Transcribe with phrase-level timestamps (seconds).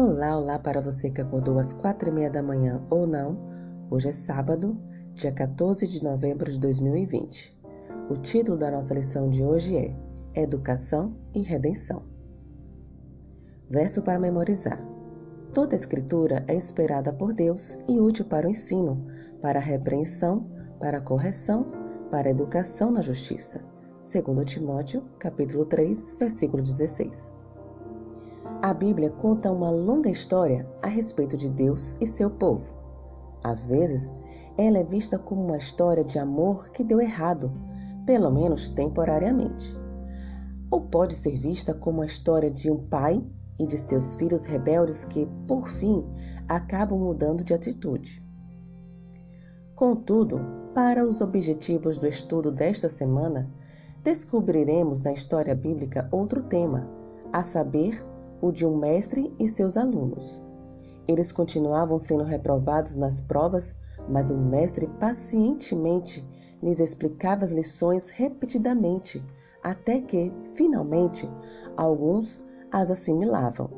[0.00, 3.36] Olá, olá para você que acordou às quatro e meia da manhã ou não.
[3.90, 4.80] Hoje é sábado,
[5.12, 7.60] dia 14 de novembro de 2020.
[8.08, 12.04] O título da nossa lição de hoje é Educação e Redenção.
[13.68, 14.78] Verso para memorizar.
[15.52, 19.04] Toda escritura é inspirada por Deus e útil para o ensino,
[19.42, 21.66] para a repreensão, para a correção,
[22.08, 23.60] para a educação na justiça.
[24.00, 27.37] Segundo Timóteo, capítulo 3, versículo 16.
[28.60, 32.66] A Bíblia conta uma longa história a respeito de Deus e seu povo.
[33.44, 34.12] Às vezes,
[34.56, 37.52] ela é vista como uma história de amor que deu errado,
[38.04, 39.78] pelo menos temporariamente.
[40.72, 43.24] Ou pode ser vista como a história de um pai
[43.60, 46.04] e de seus filhos rebeldes que, por fim,
[46.48, 48.20] acabam mudando de atitude.
[49.76, 50.40] Contudo,
[50.74, 53.48] para os objetivos do estudo desta semana,
[54.02, 56.90] descobriremos na história bíblica outro tema,
[57.32, 58.04] a saber,
[58.40, 60.42] o de um mestre e seus alunos.
[61.06, 63.74] Eles continuavam sendo reprovados nas provas,
[64.08, 66.26] mas o mestre pacientemente
[66.62, 69.24] lhes explicava as lições repetidamente,
[69.62, 71.28] até que, finalmente,
[71.76, 73.70] alguns as assimilavam.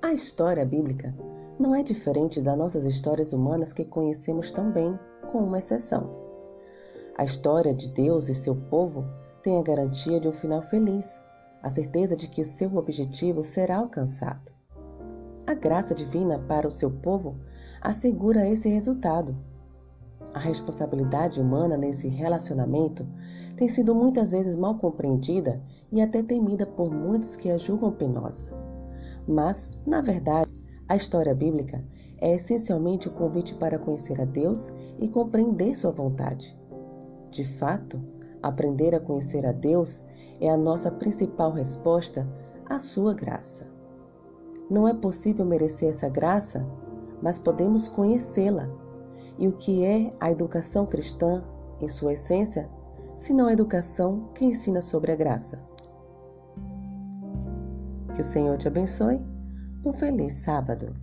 [0.00, 1.14] A história bíblica
[1.58, 4.98] não é diferente das nossas histórias humanas que conhecemos tão bem,
[5.30, 6.10] com uma exceção.
[7.16, 9.04] A história de Deus e seu povo
[9.42, 11.22] tem a garantia de um final feliz,
[11.64, 14.52] a certeza de que o seu objetivo será alcançado.
[15.46, 17.36] A graça divina para o seu povo
[17.80, 19.34] assegura esse resultado.
[20.34, 23.06] A responsabilidade humana nesse relacionamento
[23.56, 25.58] tem sido muitas vezes mal compreendida
[25.90, 28.44] e até temida por muitos que a julgam penosa.
[29.26, 30.52] Mas, na verdade,
[30.86, 31.82] a história bíblica
[32.18, 34.68] é essencialmente o convite para conhecer a Deus
[35.00, 36.60] e compreender sua vontade.
[37.30, 37.98] De fato,
[38.42, 40.04] aprender a conhecer a Deus
[40.40, 42.26] é a nossa principal resposta
[42.68, 43.66] à sua graça.
[44.70, 46.66] Não é possível merecer essa graça,
[47.22, 48.68] mas podemos conhecê-la.
[49.38, 51.42] E o que é a educação cristã,
[51.80, 52.70] em sua essência,
[53.16, 55.58] se não a educação que ensina sobre a graça?
[58.14, 59.20] Que o Senhor te abençoe.
[59.84, 60.94] Um feliz sábado.